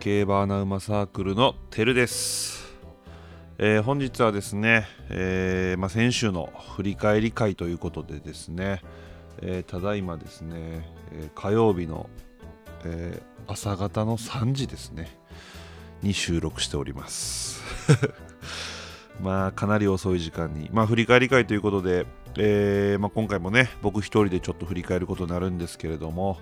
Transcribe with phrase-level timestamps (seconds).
[0.00, 2.76] 競馬アナウマサークルのてるです、
[3.58, 8.82] えー本日はですね、えーまあ、先週の振り返り会ということでですね、
[9.42, 12.08] えーただいまですね、え火曜日の、
[12.84, 15.18] え朝方の3時ですね
[16.02, 17.62] に収録しております。
[19.20, 22.06] まあかなり遅い時間にまあ振り返り会ということで、
[22.36, 26.38] えーまあ、今回もね僕一人でちょっと振り返ることになるんですけれども、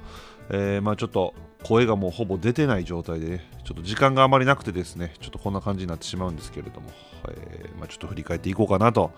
[0.51, 6.91] えーまあちょっと声がもうほぼ出てない状態でねちょっと時間があまりなくてですねちょっとこんな感じになってしまうんですけれども、
[7.29, 9.13] えーまあ、ちょっと振り返っていこうかなと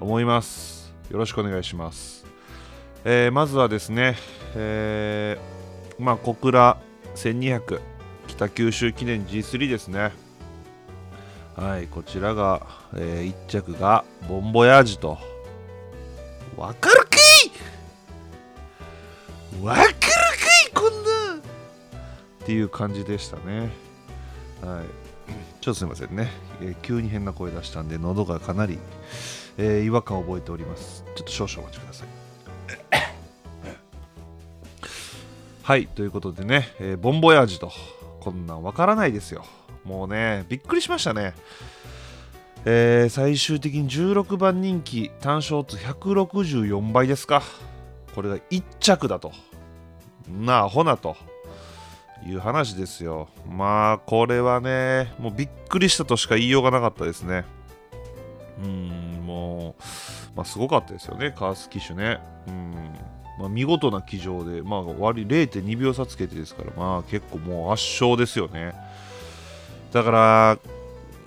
[0.00, 0.94] 思います。
[1.10, 2.26] よろしくお願いします、
[3.04, 4.16] えーまずはですね、
[4.56, 6.76] えーまあ小倉
[7.14, 7.80] 1200
[8.26, 10.25] 北九州記念 G3 ですね。
[11.56, 15.18] はいこちらが、え1着がボンボヤージと。
[16.56, 17.16] わかるか
[19.60, 19.64] い？
[19.64, 21.42] わかるかいこんな！
[22.42, 23.70] っていう感じでしたね。
[24.62, 24.84] はい。
[25.62, 28.78] ちょっとすいませんね、えー急に変な声出したんで喉がかなり、
[29.56, 31.04] えー違和感を覚えております。
[31.16, 32.08] ちょっと少々お待ちください。
[35.62, 37.72] はいということでね、えーボンボヤージと。
[38.20, 39.44] こんなんわからないですよ。
[39.86, 41.34] もうねびっくりしましたね。
[42.64, 47.42] えー最終的に16番人気単勝率164倍ですか。
[48.14, 49.32] これが1着だと。
[50.28, 51.16] なあほなと
[52.26, 53.28] いう話ですよ。
[53.48, 57.44] まあこれはねもうびっくりしたとしか言いようがなかったですね。
[58.60, 59.82] うーんもう、
[60.36, 62.18] まあ、すごかったですよねカース機種ね。
[62.48, 62.74] うん
[63.38, 68.72] まあ、見事な騎乗で、まあ、割り0.2秒差つけてですから、まあ、結構もう圧勝ですよね。
[69.96, 70.58] だから、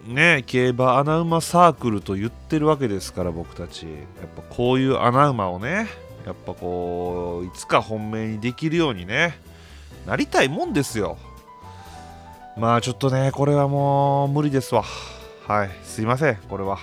[0.05, 3.87] ね、競馬穴馬サークルと言ってるわけですから、僕たち。
[3.87, 3.89] や
[4.25, 5.87] っぱこういう穴馬をね、
[6.23, 9.39] やっぱこう、いつか本命にできるようにね、
[10.05, 11.17] なりたいもんですよ。
[12.59, 14.83] まあちょっとね、これはもう無理ですわ。
[15.47, 16.77] はい、すいません、これは。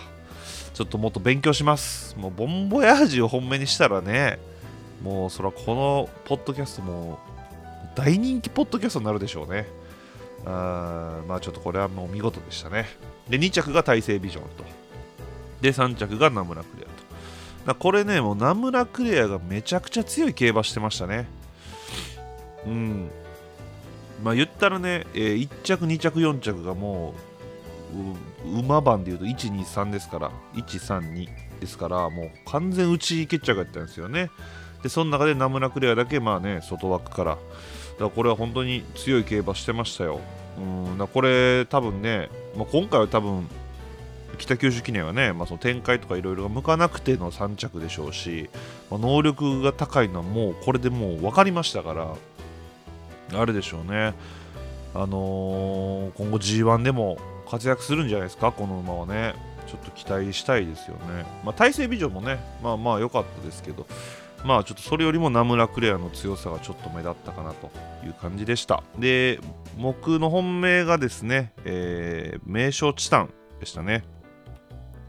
[0.74, 2.16] ちょっともっと勉強します。
[2.18, 4.40] もうボンボヤージを本命にしたらね、
[5.04, 7.20] もうそらこのポッドキャストも
[7.94, 9.85] 大人気ポッドキャストになるでしょうね。
[10.44, 12.86] あまあちょっとこれはもう見事でしたね。
[13.28, 14.64] で、2着が大成ビジョンと。
[15.60, 17.06] で、3着がナムラクレアと。
[17.66, 21.26] だこれね、もうナムラクレアがめちゃくちゃ強い競馬してましたね。
[22.66, 23.10] うん。
[24.22, 27.14] まあ言ったらね、え1着、2着、4着がも
[28.44, 31.28] う馬番でいうと1、2、3ですから、1、3、2
[31.60, 34.30] ですから、もう完全内決着やったんですよね。
[34.82, 37.38] でその中でナムラクレアだけまあね外枠から
[37.98, 40.20] だこれは本当に強い競馬してましたよ。
[40.58, 40.60] う
[40.94, 43.48] んだこれ多分ね、まあ、今回は多分
[44.38, 48.50] 北九州記念はね、まあ、その展開とかいろいろが向かなくての3着でしょうし、
[48.90, 54.14] まあ、能力が高いのはもうこれでもう分かりましたからあれでしょうね。
[54.94, 57.18] あのー今後 G1 でも
[57.50, 58.52] 活躍するんじゃないですか？
[58.52, 59.34] この馬はね。
[59.66, 61.26] ちょっと期待したいですよね。
[61.44, 63.84] まあ大成ビジョンもねまあまあ良かったですけど。
[64.46, 67.70] まあちょっとそれよりもナムラクレアの強さがちょっと目立ったかなと
[68.06, 68.84] いう感じでした。
[68.98, 69.40] で、
[69.76, 74.04] 僕の本命がですね、えー名称チタンでしたね。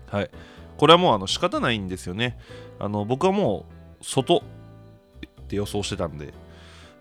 [0.08, 0.31] はい。
[0.78, 2.38] これはもうあの仕方ないんですよね。
[2.80, 3.66] あの僕はも
[4.02, 6.34] う外って予想してたんで、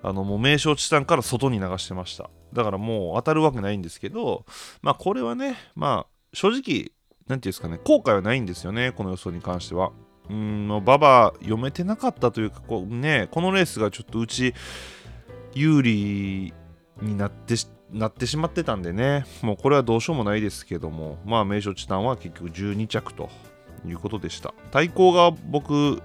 [0.03, 2.29] あのもう名称チタンから外に流してました。
[2.53, 4.45] だからもう当たるわけないんですけど、
[4.83, 6.93] まあこれはね、まあ正直、
[7.27, 9.93] なんていうんですかね、後悔はないんですよね、この予想に関しては。
[10.29, 14.55] うんババ読めてなかったというかこう、ね、このレースがちょっとうち
[15.55, 16.53] 有利
[17.01, 19.25] になってしなってしまってたんでね。
[19.43, 21.19] もうこれはどうしようもないですけども。
[21.25, 23.31] まあ名所チタンは結局12着と
[23.87, 24.55] いうことでした。
[24.71, 26.03] 対抗が僕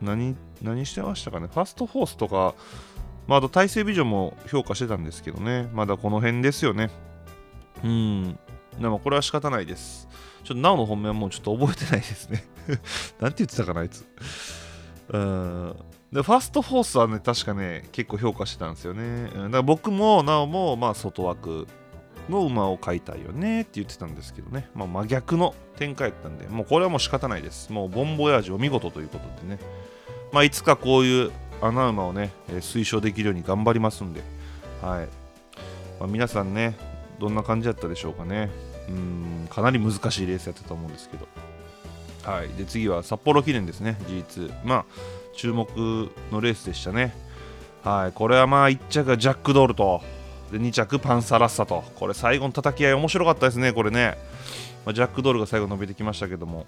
[0.00, 1.48] 何何してましたかね。
[1.52, 2.54] ファストフォースとか、
[3.26, 5.68] まあ、あと大成ビジョンも評価してたんですけどね。
[5.72, 6.90] まだこの辺ですよね。
[7.84, 8.38] うん。
[8.80, 10.08] でもこれは仕方ないです。
[10.42, 12.44] ちょっとなおの本命はもうちょっと覚えてないですね。
[13.20, 14.06] なんて言ってたかな、あいつ。
[15.08, 15.76] うん。
[16.12, 19.24] で、ファストフォースはね、確かね、結構評価してたんですよね。
[19.24, 21.66] だから僕も、なおも、まあ、外枠
[22.28, 24.68] の馬を飼いたいよねって言ってたんですけどね。
[24.74, 27.72] まあ、真逆の展開やったんで、もうこれはもう仕方ないです。
[27.72, 29.58] もう、ボンボヤージお見事ということでね。
[30.32, 34.22] まあ、いつかこういう穴馬をね、え推奨できるように頑張りますんで、
[34.82, 35.08] はい。
[36.00, 36.76] まあ、皆さんね、
[37.18, 38.50] どんな感じだったでしょうかね。
[38.88, 41.26] うんかなり難しいレースやったと思うんですけど
[42.24, 42.48] はい。
[42.48, 44.84] で次は札幌記念ですね G2 まあ
[45.34, 45.68] 注目
[46.30, 47.14] のレースでしたね。
[47.82, 48.12] はい。
[48.12, 50.00] これはまあ1着がジャックドールと
[50.50, 51.84] で2着パンサラッサと。
[51.96, 54.16] これ最後の叩き合い面白かったですねこれね、
[54.86, 56.66] まあ、ジャックドールが最後伸びてきましたけども。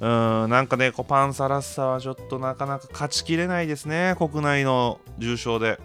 [0.00, 5.78] うーんなんかねこうパンサラッサはちょっとなかなか勝ちきれないですね国内の重賞で。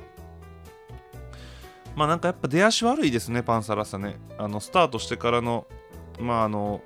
[1.95, 4.17] まあなんかやっぱ出足悪いですねパンサラッサね。
[4.37, 5.67] あのスタートしてからの
[6.19, 6.81] まああの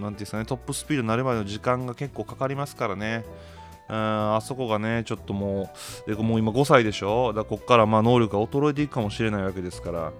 [0.00, 3.24] なんていうんですかねトップスピードになるまでの時間が結構かかりますからね
[3.88, 5.70] うんあそこがね、ちょっとも
[6.06, 10.12] う、もう今5歳でしょ、だからここからまあ能力が衰えていくかもしれないわけですから、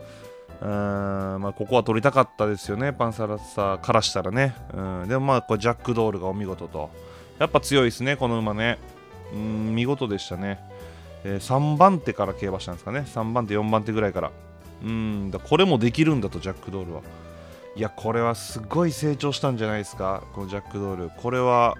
[0.61, 4.57] うんまあ、ここは取りたかったですよね、パンサラッサからしたらね。
[4.75, 6.91] うんでもまあこれジャックドールがお見事と。
[7.39, 8.79] やっぱ強いですね、この馬ね。
[9.35, 10.59] うん見事でしたね、
[11.25, 13.01] えー3番手から競馬したんですかね。
[13.01, 14.31] 3番手、4番手ぐらいから。
[14.83, 17.03] うんだこれもできるんだと、ジャックドールは。
[17.79, 21.11] いや、これはすごい成長したんじゃないですか、このジャックドール。
[21.11, 21.77] これは、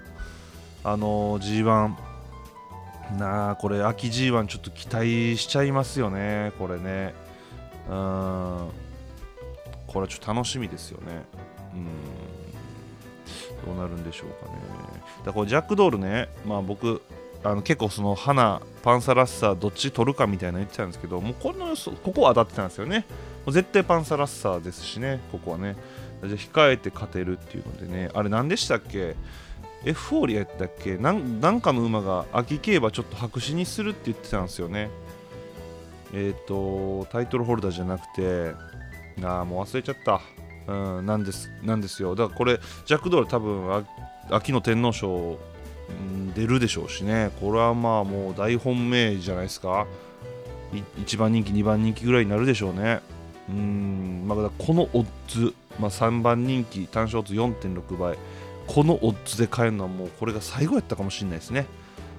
[0.81, 1.93] あの G1
[3.17, 7.13] なあこれ秋 G1 ちょっと期待しちゃいますよねこれね。
[7.89, 8.69] うん。
[9.87, 11.23] これはちょっと楽しみですよね。
[11.73, 11.87] うん。
[13.65, 14.57] どうなるんでしょうかね。
[15.25, 17.01] だこれジャックドールねまあ僕
[17.43, 23.05] あの結構その花パンサラッサどっち取るかみたいなの言ってたんですけどもうこのここは当たってたんですよね。
[23.51, 25.75] 絶対パンサラッサーですしねここはね。
[26.23, 28.09] じゃ控えて勝てるっていうのでね。
[28.13, 29.15] あれ何でしたっけ？
[29.85, 30.97] エフフォーリアやったっけ？
[30.97, 34.89] なんかの馬が秋競馬ちょっと白紙にするって言ってたんですよね。
[36.13, 38.53] えっ、とタイトルホルダーじゃなくて。
[39.21, 40.21] あーもう忘れちゃった。
[40.67, 42.15] うんなんですなんですよ。
[42.15, 43.85] だからこれジャック・ドール多分
[44.29, 45.37] 秋の天皇賞
[45.89, 47.31] うん出るでしょうしね。
[47.41, 49.87] これはまあもう大本命じゃないですか。
[51.03, 53.01] 1番人気2番人気ぐらいになるでしょうね。
[53.49, 54.25] うん。
[54.27, 58.17] まあだこのオッズ、まあ、3番人気単勝オッズ4.6倍。
[58.67, 61.65] このオッズで買えるのはもうこれが最後やったかもしれないですね。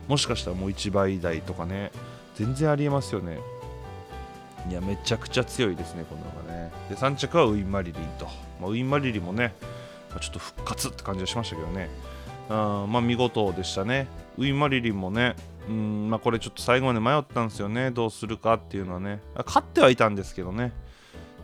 [0.09, 1.93] もしかしたらもう1倍台とかね。
[2.35, 3.39] 全然ありえますよね。
[4.69, 6.71] いやめちゃくちゃ強いですねこの馬ね。
[6.89, 8.27] で3着はウィン・マリリンと、
[8.61, 9.55] まあ、ウィン・マリリンもね
[10.11, 11.89] まあちょっと復活って感じがしましたけどね。
[12.49, 12.57] うん
[12.91, 14.09] まあ見事でしたね。
[14.37, 15.37] ウィン・マリリンもね
[15.69, 17.91] うんまあこれちょっと最後まで迷ったんですよね。
[17.91, 19.21] どうするかっていうのはね。
[19.47, 20.73] 勝ってはいたんですけどね。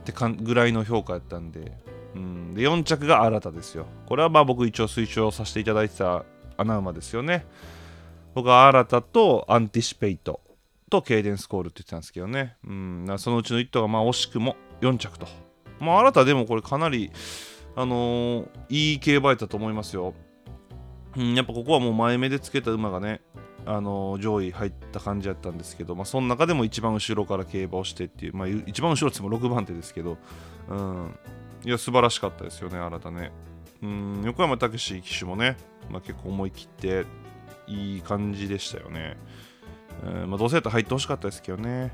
[0.06, 1.72] ってかんぐらいの評価やったんで
[2.16, 3.86] うん、で4着が新たですよ。
[4.06, 6.24] これはまあ僕一応推奨させていただいてた
[6.56, 7.46] 穴馬ですよね。
[8.34, 10.40] 僕はアラタとアンティシペイト
[10.90, 12.56] とケイデンスコールって言ってたんですけどね。
[12.66, 15.26] うん、そのうちの1頭がまあ惜しくも4着と。
[15.78, 17.10] まあアラタでもこれかなり、
[17.74, 20.14] あのーいい競馬やったと思いますよ。
[21.16, 23.20] うん、やっぱここはもう前目でつけた馬がね、
[23.66, 30.16] あの上位入った感じやったんですけど、まあ、その中でも一番後ろから競馬をしてっていう、まあ、一番後ろって言っても6番手ですけど、
[30.68, 31.18] うん、
[31.64, 33.32] いや素晴らしかったですよね、新たね。
[33.82, 35.56] うん、横山武史騎手もね、
[35.90, 37.04] まあ、結構思い切って
[37.66, 39.16] いい感じでしたよね。
[40.04, 41.92] うんまあ、どうせやったら入ってほしかったですけどね。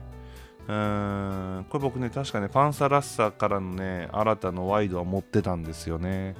[0.68, 6.36] うんこれ僕ね、確かね、パンサラッサからのね、新たのワイドは持ってたんですよね。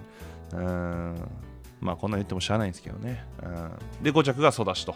[0.52, 1.16] うん
[1.82, 3.24] まあこんなん言ってもしゃあないんですけどね。
[3.42, 4.94] うん、で、5着がソダシと。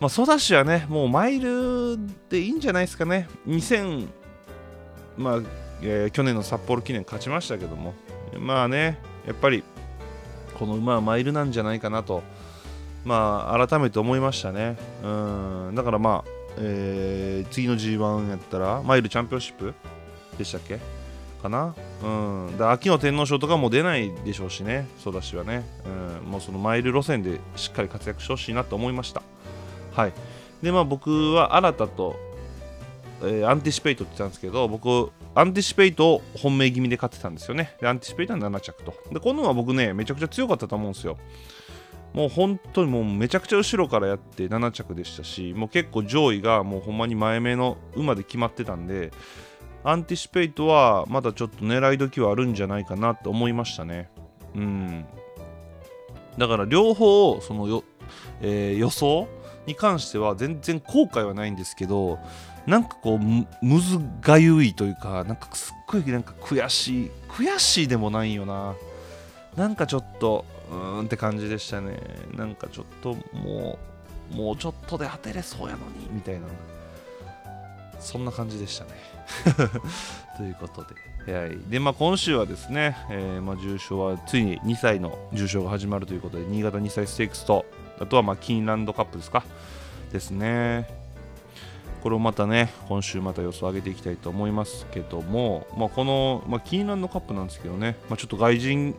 [0.00, 1.96] まあ、ソダシはね、もうマイル
[2.28, 3.28] でいいんじゃないですかね。
[3.46, 4.08] 2000、
[5.16, 5.40] まあ、
[5.80, 7.94] えー去年の札幌記念勝ちましたけども、
[8.38, 9.62] まあね、やっぱり
[10.58, 12.22] この馬はマイルなんじゃないかなと、
[13.04, 14.76] まあ、改めて思いましたね。
[15.04, 15.08] う
[15.70, 19.72] ん、だからまあ、えー次の G1 やったら、マイルチャンピオンシップ
[20.36, 20.80] でしたっけ？
[21.44, 22.06] かなう
[22.52, 25.62] ん、だ秋の天皇賞とかも出ないでしょうしね、ソダシはね、
[26.22, 29.22] うん、もうそのマイル路線でしっかり活躍してほしいなと思いました。
[29.92, 30.12] はい。
[30.62, 32.16] で、まあ僕はアラタと、
[33.22, 37.76] えーアンティシペイトって言ったんですけど、僕、アンティシペイトを本命気味で買ってたんですよね。
[37.80, 38.94] で、アンティシペイトは7着と。
[39.12, 41.18] で、このは僕ね、めちゃくちゃ強かったと思うんですよ。
[42.14, 49.10] もう本当にもうめちゃくちゃ後ろからやって7着でしたし、もう結構上位がもうほんまに前目の馬で決まってたんで、
[49.84, 54.08] アンティシペイトはまだちょっと狙い時はあるんじゃないかなと思いましたね。
[54.54, 55.04] うん。
[56.38, 57.84] だから両方、そのよ、
[58.40, 59.28] えー予想
[59.66, 62.18] に関しては全然後悔はないんですけど、
[62.66, 68.74] なんかこうむむずがゆいというかなんかすっごいなんか悔しい悔しいでもないよな
[69.56, 71.98] なんかちょっとうーんって感じでしたね
[72.34, 73.78] なんかちょっとも
[74.32, 76.46] うもうちょっとで当てれそうやのにみたいな
[78.00, 78.90] そんな感じでしたね
[80.36, 80.84] ということ
[81.26, 87.64] で、はい、でまあ今週はですね、えーまあ、重賞はついに2歳の重賞が始まるということで新潟2歳ステークスと
[88.00, 89.44] あとはまあキーンランドカップですか？
[90.12, 90.88] ですね。
[92.02, 98.94] これをまたね今週また予想上げていきたいと思いますけども、まあ、この、まあ、キーランドカップなんですけどね、まあ、ちょっと外人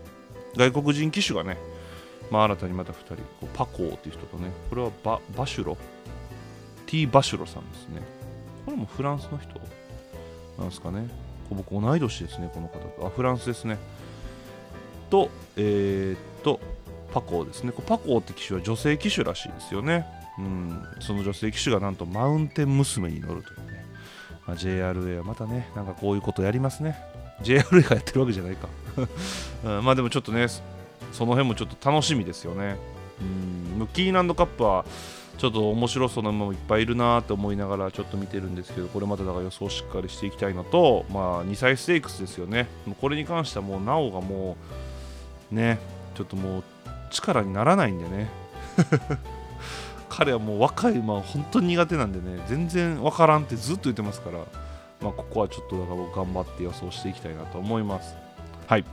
[0.56, 1.60] 外国人機種がね、
[2.32, 5.78] まあ、新たにまた2人こうパコーっていう人とねこれはババシュロ
[6.88, 8.02] ？T バシュロさんですね。
[8.66, 9.62] これもフランスの人？
[10.58, 11.10] なんですかね。
[11.50, 13.08] 僕同い年ですねこの方と。
[13.08, 13.78] あフランスですね。
[15.10, 16.60] とえー、っと
[17.14, 17.72] パコーですね。
[17.72, 20.06] パコーって機種は女性機種らしいですよね。
[20.38, 20.84] うん。
[21.00, 23.86] その女性機種がなんとマウンテン娘に乗るというね、
[24.48, 26.98] まあ、JRA はまたねなんかこういうことやりますね。
[27.42, 28.70] JRA がやってるわけじゃないか、
[29.78, 30.48] うん、まあでもちょっとね
[31.12, 32.78] その辺もちょっと楽しみですよね。
[33.22, 33.88] うん。
[33.94, 34.86] キーランドカップは
[35.38, 42.68] ちょっと面白そうなものもいっぱいいるなと思いながらちょっと見てるんですけどこれまただから予想しっかりしていきたいのと、まあ、2歳ステークスですよね。
[43.02, 44.56] これに関してはもうなおがも
[45.52, 45.80] うね
[46.16, 46.64] ちょっともう
[47.12, 48.30] 力にならないんでね。
[50.10, 54.40] 彼はもう若い馬は本当に苦手なんでね全然わからんってずっと言ってますから、
[55.02, 58.16] まあ、ここはちょっとだから頑張って予想していきたいなと思います。
[58.68, 58.86] はい。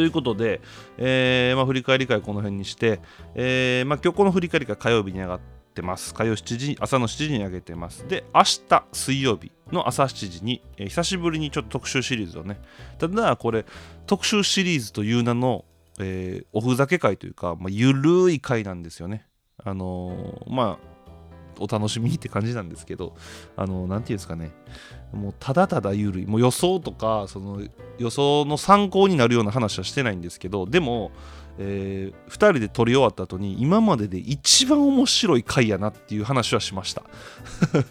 [0.00, 0.62] ということで、
[0.96, 3.02] えーまあ、振り返り会この辺にして、
[3.34, 5.40] えーまあ、今日この振り返り会火曜日に上がっ
[5.74, 6.14] てます。
[6.14, 8.08] 火曜7時朝の7時に上げてます。
[8.08, 12.62] で明日水曜日の朝7時に、えー、久しぶりにちょっと特集シリーズをね。
[12.98, 13.66] ただこれ
[14.06, 15.66] 特集シリーズという名の、
[15.98, 19.26] え、おふざけ会というか、まあ、ゆるい会なんですよね。
[19.62, 20.89] あの、まあ
[21.60, 23.14] お楽しみって感じなんですけど、
[23.56, 24.52] あの、なんていうんですかね、
[25.12, 27.62] もうただただゆるい、もう予想とか、その
[27.98, 31.12] 予想の参考になるような話はしてないんですけど、でも、
[31.58, 37.04] えー、2人で撮り終わった後に、今までで一番面白い回やなっていう話はしました。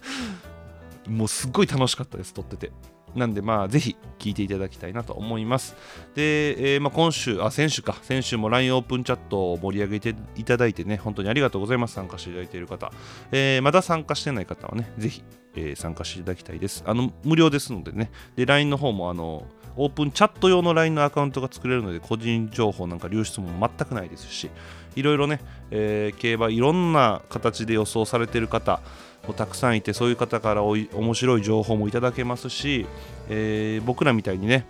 [1.08, 2.72] もうすっごい楽しかったです、撮ってて。
[3.16, 5.76] なんで、まあ、ぜひ聞いていただきたいなと思います。
[6.16, 11.94] で、えー、まあ、今週、あ、先週か、先週も LINE オープンチャットを盛り上げていただいてね、本当にありがとうございます。
[11.94, 12.92] 参加していただいている方。
[13.32, 15.24] えー、まだ参加してない方はね、ぜひ、
[15.56, 16.84] えー、参加していただきたいです。
[16.86, 19.46] あの、無料ですのでね、で、LINE の方も、あの、
[19.76, 24.50] オープンチャット用の LINE のアカウントが作れるので、個人情報なんか流出も全くないですし、
[24.96, 25.40] いろいろね、
[25.72, 28.82] えー、競馬いろんな形で予想されてる方、
[29.28, 32.86] もたくさんいてそういう方からおい面白い情報もいただけますし、
[33.30, 34.66] えー、僕らみたいにね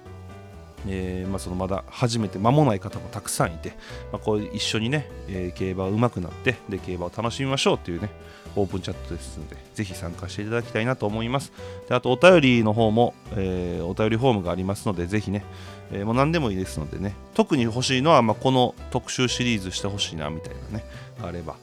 [0.88, 3.70] えーまあ、そのまだ初めて間もない方もたくさんいて、
[4.12, 8.10] まあ、こう一緒にね、えー、競馬上手くなってで競馬を楽しみましょうっていうね
[8.56, 11.52] オープンチャットですのでぜひ参加していただきたいなと思います
[11.88, 15.44] であとお便りの方も、えー、お便りフォームがありますのでぜひね、
[15.92, 20.86] えー、もう何でもいいですのでね特に欲しいのは、まあ、この特集シリーズしてほしいなみたいなね
[21.22, 21.56] あれば、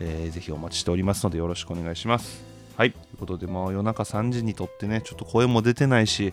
[0.00, 2.51] えー、ぜひお待ちしておりますのでよろしくお願いします。
[2.76, 2.92] はい。
[2.92, 6.32] ということで、まあ夜中3時にとってね、ちょっと声も出てないし、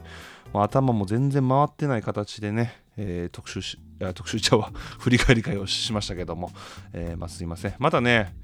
[0.54, 6.52] まあ、頭も全然回ってない形でね、えー、特集し、いや特集ちゃは 振り返り会をしましたけども、
[6.94, 7.74] えー、まあ、すいません。
[7.78, 8.36] またね、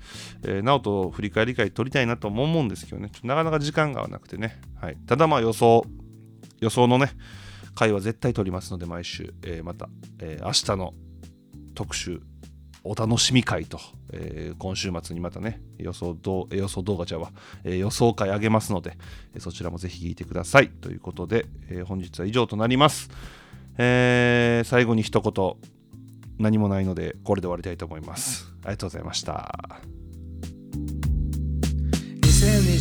[0.43, 4.97] えー、なおと振り返り会取りたいなとも思うんですけどね、ちょっとなかなか時間がなくてね、はい。
[5.07, 5.85] ただまあ予想、
[6.59, 7.11] 予想のね、
[7.75, 10.93] 会は絶対取りますので、毎週、え、また、えー、明日の
[11.73, 12.21] 特集、
[12.86, 13.80] お楽しみ会と、
[14.13, 17.32] えー、今週末にまたね、予想ど予想動画ちゃうわ、
[17.63, 18.98] えー、予想会あげますので、
[19.34, 20.70] えー、そちらもぜひ聞いてください。
[20.70, 23.10] ということで、え本日は以上となります。
[23.77, 25.56] え最後に一言、
[26.38, 28.54] 何もないので、これで終わりたいと思います。
[28.62, 30.04] ありがとうございました。